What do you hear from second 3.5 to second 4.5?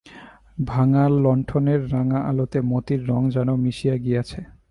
মিশিয়া গিয়াছে।